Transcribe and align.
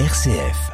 RCF. 0.00 0.72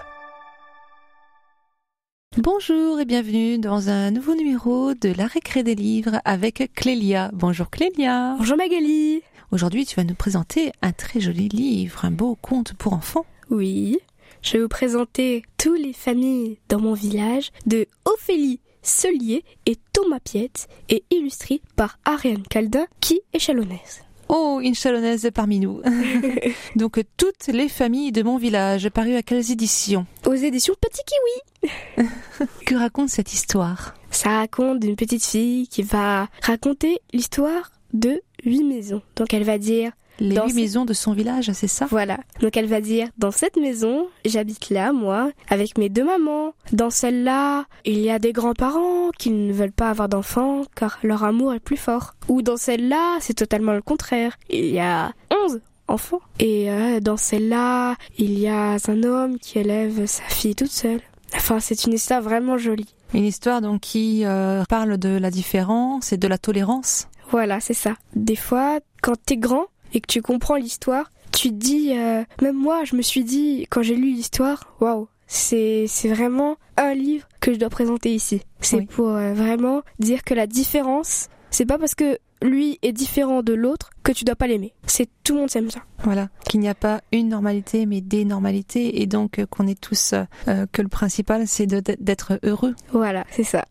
Bonjour 2.38 3.00
et 3.00 3.04
bienvenue 3.04 3.58
dans 3.58 3.90
un 3.90 4.10
nouveau 4.10 4.34
numéro 4.34 4.94
de 4.94 5.12
la 5.14 5.26
récré 5.26 5.62
des 5.62 5.74
livres 5.74 6.22
avec 6.24 6.72
Clélia. 6.74 7.30
Bonjour 7.34 7.68
Clélia. 7.68 8.36
Bonjour 8.38 8.56
Magali. 8.56 9.20
Aujourd'hui, 9.52 9.84
tu 9.84 9.96
vas 9.96 10.04
nous 10.04 10.14
présenter 10.14 10.72
un 10.80 10.92
très 10.92 11.20
joli 11.20 11.50
livre, 11.50 12.06
un 12.06 12.10
beau 12.10 12.38
conte 12.40 12.72
pour 12.72 12.94
enfants. 12.94 13.26
Oui, 13.50 13.98
je 14.40 14.54
vais 14.54 14.62
vous 14.62 14.68
présenter 14.68 15.42
Tous 15.58 15.74
les 15.74 15.92
familles 15.92 16.56
dans 16.70 16.80
mon 16.80 16.94
village 16.94 17.50
de 17.66 17.86
Ophélie 18.06 18.60
Selier 18.80 19.44
et 19.66 19.76
Thomas 19.92 20.20
Piette 20.20 20.66
et 20.88 21.04
illustré 21.10 21.60
par 21.76 21.98
Ariane 22.06 22.44
Caldin 22.44 22.86
qui 23.02 23.20
est 23.34 23.38
chalonnaise. 23.38 24.00
Oh, 24.32 24.60
une 24.62 24.76
chalonnaise 24.76 25.28
parmi 25.34 25.58
nous. 25.58 25.82
Donc, 26.76 27.02
toutes 27.16 27.48
les 27.48 27.68
familles 27.68 28.12
de 28.12 28.22
mon 28.22 28.38
village, 28.38 28.88
paru 28.90 29.16
à 29.16 29.22
quelles 29.22 29.50
éditions 29.50 30.06
Aux 30.24 30.34
éditions 30.34 30.74
Petit 30.80 31.02
Kiwi. 31.04 32.08
Que 32.64 32.76
raconte 32.76 33.08
cette 33.08 33.32
histoire 33.32 33.96
Ça 34.12 34.30
raconte 34.38 34.78
d'une 34.78 34.94
petite 34.94 35.24
fille 35.24 35.66
qui 35.66 35.82
va 35.82 36.28
raconter 36.42 37.00
l'histoire 37.12 37.72
de 37.92 38.22
huit 38.44 38.62
maisons. 38.62 39.02
Donc 39.16 39.34
elle 39.34 39.42
va 39.42 39.58
dire 39.58 39.90
Les 40.20 40.34
Dans 40.34 40.46
huit 40.46 40.54
maisons 40.54 40.84
de 40.84 40.92
son 40.92 41.12
village, 41.12 41.50
c'est 41.52 41.66
ça? 41.66 41.86
Voilà. 41.90 42.18
Donc 42.40 42.56
elle 42.56 42.66
va 42.66 42.80
dire 42.80 43.08
dans 43.18 43.30
cette 43.30 43.56
maison, 43.56 44.06
j'habite 44.24 44.70
là 44.70 44.92
moi 44.92 45.30
avec 45.48 45.78
mes 45.78 45.88
deux 45.88 46.04
mamans. 46.04 46.52
Dans 46.72 46.90
celle-là, 46.90 47.64
il 47.84 47.98
y 47.98 48.10
a 48.10 48.18
des 48.18 48.32
grands-parents 48.32 49.10
qui 49.18 49.30
ne 49.30 49.52
veulent 49.52 49.72
pas 49.72 49.90
avoir 49.90 50.08
d'enfants 50.08 50.62
car 50.76 50.98
leur 51.02 51.24
amour 51.24 51.54
est 51.54 51.60
plus 51.60 51.78
fort. 51.78 52.14
Ou 52.28 52.42
dans 52.42 52.58
celle-là, 52.58 53.16
c'est 53.20 53.34
totalement 53.34 53.72
le 53.72 53.82
contraire. 53.82 54.36
Il 54.50 54.66
y 54.66 54.78
a 54.80 55.12
11 55.46 55.60
enfants. 55.88 56.20
Et 56.38 56.70
euh, 56.70 57.00
dans 57.00 57.16
celle-là, 57.16 57.96
il 58.18 58.38
y 58.38 58.46
a 58.48 58.76
un 58.88 59.02
homme 59.02 59.38
qui 59.38 59.58
élève 59.58 60.06
sa 60.06 60.22
fille 60.24 60.54
toute 60.54 60.70
seule. 60.70 61.00
Enfin, 61.34 61.60
c'est 61.60 61.84
une 61.84 61.94
histoire 61.94 62.22
vraiment 62.22 62.58
jolie. 62.58 62.94
Une 63.14 63.24
histoire 63.24 63.60
donc 63.60 63.80
qui 63.80 64.24
euh, 64.24 64.64
parle 64.68 64.98
de 64.98 65.16
la 65.16 65.30
différence 65.30 66.12
et 66.12 66.16
de 66.16 66.28
la 66.28 66.38
tolérance? 66.38 67.08
Voilà, 67.30 67.60
c'est 67.60 67.74
ça. 67.74 67.94
Des 68.14 68.36
fois, 68.36 68.80
quand 69.02 69.14
t'es 69.24 69.36
grand 69.36 69.66
et 69.92 70.00
que 70.00 70.06
tu 70.06 70.22
comprends 70.22 70.56
l'histoire, 70.56 71.10
tu 71.32 71.48
te 71.50 71.54
dis, 71.54 71.92
euh, 71.96 72.22
même 72.42 72.56
moi, 72.56 72.84
je 72.84 72.96
me 72.96 73.02
suis 73.02 73.24
dit, 73.24 73.66
quand 73.70 73.82
j'ai 73.82 73.94
lu 73.96 74.12
l'histoire, 74.12 74.74
waouh, 74.80 75.08
c'est 75.26 75.86
vraiment 76.06 76.56
un 76.76 76.92
livre 76.94 77.28
que 77.40 77.52
je 77.52 77.58
dois 77.58 77.70
présenter 77.70 78.12
ici. 78.14 78.42
C'est 78.60 78.78
Oui. 78.78 78.86
pour 78.86 79.08
euh, 79.10 79.32
vraiment 79.32 79.82
dire 80.00 80.24
que 80.24 80.34
la 80.34 80.46
différence, 80.48 81.28
c'est 81.50 81.66
pas 81.66 81.78
parce 81.78 81.94
que 81.94 82.18
lui 82.42 82.78
est 82.82 82.92
différent 82.92 83.42
de 83.42 83.52
l'autre 83.52 83.90
que 84.02 84.12
tu 84.12 84.24
dois 84.24 84.34
pas 84.34 84.46
l'aimer. 84.46 84.72
C'est 84.86 85.08
tout 85.24 85.34
le 85.34 85.40
monde 85.40 85.50
s'aime 85.50 85.70
ça. 85.70 85.80
Voilà, 86.04 86.30
qu'il 86.48 86.60
n'y 86.60 86.68
a 86.68 86.74
pas 86.74 87.02
une 87.12 87.28
normalité 87.28 87.84
mais 87.86 88.00
des 88.00 88.24
normalités 88.24 89.02
et 89.02 89.06
donc 89.06 89.38
euh, 89.38 89.46
qu'on 89.46 89.66
est 89.66 89.78
tous 89.80 90.14
euh, 90.48 90.66
que 90.72 90.80
le 90.82 90.88
principal 90.88 91.46
c'est 91.46 91.66
d'être 91.66 92.40
heureux. 92.42 92.74
Voilà, 92.92 93.24
c'est 93.30 93.44
ça. 93.44 93.66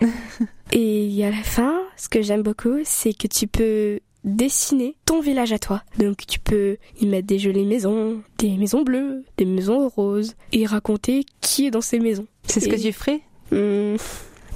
Et 0.72 1.24
à 1.24 1.30
la 1.30 1.42
fin, 1.42 1.80
ce 1.96 2.08
que 2.08 2.22
j'aime 2.22 2.42
beaucoup, 2.42 2.78
c'est 2.84 3.12
que 3.12 3.26
tu 3.26 3.46
peux 3.46 4.00
dessiner 4.24 4.96
ton 5.04 5.20
village 5.20 5.52
à 5.52 5.58
toi. 5.58 5.82
Donc 5.98 6.26
tu 6.26 6.38
peux 6.38 6.76
y 7.00 7.06
mettre 7.06 7.26
des 7.26 7.38
jolies 7.38 7.66
maisons, 7.66 8.22
des 8.38 8.56
maisons 8.56 8.82
bleues, 8.82 9.24
des 9.36 9.44
maisons 9.44 9.88
roses, 9.88 10.34
et 10.52 10.66
raconter 10.66 11.24
qui 11.40 11.66
est 11.66 11.70
dans 11.70 11.80
ces 11.80 11.98
maisons. 11.98 12.26
C'est 12.44 12.60
ce 12.60 12.68
que 12.68 12.76
tu 12.76 12.92
ferais? 12.92 13.20
Hmm, 13.50 13.96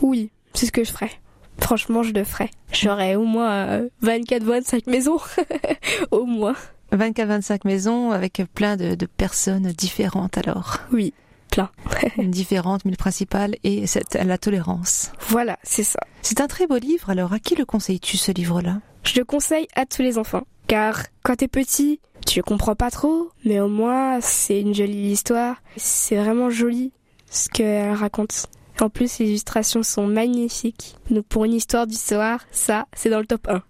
oui, 0.03 0.31
c'est 0.55 0.67
ce 0.67 0.73
que 0.73 0.85
je 0.85 0.91
ferais. 0.91 1.11
Franchement, 1.59 2.03
je 2.03 2.13
le 2.13 2.25
ferais. 2.25 2.51
J'aurais 2.73 3.17
au 3.17 3.25
moins 3.25 3.81
24-25 4.03 4.91
maisons. 4.91 5.19
au 6.11 6.27
moins. 6.27 6.55
24-25 6.93 7.61
maisons 7.65 8.13
avec 8.13 8.43
plein 8.55 8.77
de, 8.77 8.95
de 8.95 9.07
personnes 9.07 9.73
différentes 9.73 10.39
alors. 10.39 10.79
Oui, 10.93 11.15
plein. 11.51 11.71
différentes 12.19 12.85
mais 12.85 12.93
le 12.93 12.97
principal 12.97 13.57
est 13.65 13.87
cette, 13.87 14.15
la 14.15 14.39
tolérance. 14.39 15.13
Voilà, 15.29 15.59
c'est 15.63 15.83
ça. 15.83 16.01
C'est 16.23 16.41
un 16.41 16.47
très 16.47 16.67
beau 16.67 16.77
livre 16.77 17.11
alors 17.11 17.33
à 17.33 17.39
qui 17.39 17.55
le 17.55 17.65
conseilles-tu 17.65 18.17
ce 18.17 18.33
livre-là? 18.33 18.81
Je 19.07 19.21
le 19.21 19.25
conseille 19.25 19.69
à 19.77 19.87
tous 19.87 20.03
les 20.03 20.19
enfants. 20.19 20.43
Car 20.67 21.05
quand 21.23 21.37
t'es 21.37 21.47
petit, 21.47 22.01
tu 22.27 22.43
comprends 22.43 22.75
pas 22.75 22.91
trop, 22.91 23.31
mais 23.45 23.61
au 23.61 23.69
moins 23.69 24.21
c'est 24.21 24.61
une 24.61 24.75
jolie 24.75 25.13
histoire. 25.13 25.63
C'est 25.77 26.17
vraiment 26.17 26.51
joli 26.51 26.93
ce 27.31 27.49
qu'elle 27.49 27.93
raconte. 27.93 28.47
En 28.81 28.91
plus, 28.91 29.21
les 29.21 29.27
illustrations 29.27 29.83
sont 29.85 30.07
magnifiques. 30.07 30.97
Donc 31.09 31.25
pour 31.27 31.45
une 31.45 31.55
histoire 31.55 31.87
d'histoire, 31.87 32.41
ça, 32.51 32.87
c'est 32.95 33.09
dans 33.09 33.21
le 33.21 33.27
top 33.27 33.49
1. 33.49 33.63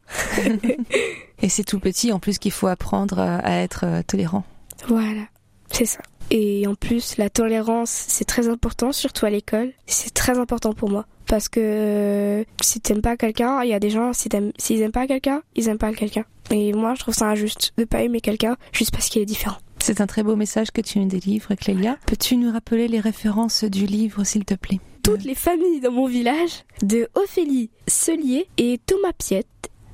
Et 1.42 1.48
c'est 1.50 1.64
tout 1.64 1.80
petit 1.80 2.12
en 2.12 2.18
plus 2.18 2.38
qu'il 2.38 2.50
faut 2.50 2.66
apprendre 2.66 3.18
à 3.18 3.60
être 3.60 3.84
euh, 3.84 4.02
tolérant. 4.02 4.44
Voilà, 4.88 5.26
c'est 5.70 5.84
ça. 5.84 6.00
Et 6.30 6.66
en 6.66 6.74
plus, 6.74 7.16
la 7.18 7.30
tolérance, 7.30 7.90
c'est 7.90 8.24
très 8.24 8.48
important, 8.48 8.92
surtout 8.92 9.26
à 9.26 9.30
l'école. 9.30 9.72
C'est 9.86 10.12
très 10.12 10.38
important 10.38 10.72
pour 10.72 10.90
moi. 10.90 11.06
Parce 11.26 11.48
que 11.48 11.60
euh, 11.60 12.44
si 12.60 12.80
t'aimes 12.80 13.02
pas 13.02 13.16
quelqu'un, 13.16 13.62
il 13.62 13.70
y 13.70 13.74
a 13.74 13.80
des 13.80 13.90
gens, 13.90 14.12
s'ils 14.12 14.82
aiment 14.82 14.92
pas 14.92 15.06
quelqu'un, 15.06 15.42
ils 15.54 15.68
aiment 15.68 15.78
pas 15.78 15.92
quelqu'un. 15.92 16.24
Et 16.50 16.72
moi, 16.72 16.94
je 16.94 17.00
trouve 17.00 17.14
ça 17.14 17.26
injuste 17.26 17.72
de 17.76 17.84
pas 17.84 18.02
aimer 18.02 18.20
quelqu'un 18.20 18.56
juste 18.72 18.92
parce 18.92 19.08
qu'il 19.08 19.22
est 19.22 19.26
différent. 19.26 19.56
C'est 19.78 20.00
un 20.00 20.06
très 20.06 20.22
beau 20.22 20.36
message 20.36 20.70
que 20.70 20.80
tu 20.80 20.98
nous 20.98 21.06
délivres, 21.06 21.54
Clélia. 21.54 21.98
Peux-tu 22.06 22.36
nous 22.36 22.50
rappeler 22.50 22.88
les 22.88 23.00
références 23.00 23.64
du 23.64 23.86
livre, 23.86 24.24
s'il 24.24 24.44
te 24.44 24.54
plaît? 24.54 24.80
Toutes 25.02 25.24
les 25.24 25.34
familles 25.34 25.80
dans 25.80 25.92
mon 25.92 26.06
village, 26.06 26.64
de 26.82 27.08
Ophélie 27.14 27.70
Selier 27.86 28.48
et 28.56 28.80
Thomas 28.84 29.12
Piette 29.12 29.46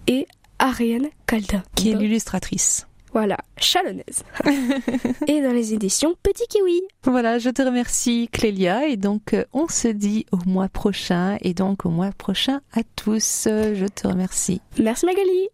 et 0.07 0.27
Ariane 0.59 1.09
Caldin. 1.27 1.63
Qui 1.75 1.91
est 1.91 1.95
l'illustratrice. 1.95 2.87
Voilà, 3.13 3.37
chalonnaise. 3.59 4.25
et 5.27 5.43
dans 5.43 5.53
les 5.53 5.75
éditions 5.75 6.15
Petit 6.23 6.47
Kiwi. 6.49 6.81
Voilà, 7.05 7.39
je 7.39 7.51
te 7.51 7.61
remercie, 7.63 8.29
Clélia. 8.33 8.87
Et 8.87 8.97
donc, 8.97 9.35
euh, 9.35 9.45
on 9.53 9.69
se 9.69 9.89
dit 9.89 10.25
au 10.33 10.39
mois 10.47 10.69
prochain. 10.69 11.37
Et 11.43 11.53
donc, 11.53 11.85
au 11.85 11.91
mois 11.91 12.11
prochain 12.17 12.61
à 12.73 12.81
tous. 12.97 13.47
Euh, 13.47 13.75
Je 13.75 13.87
te 13.87 14.07
remercie. 14.09 14.61
Merci 14.79 15.05
Magali. 15.07 15.49